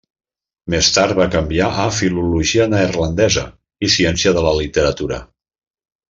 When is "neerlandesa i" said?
2.73-3.93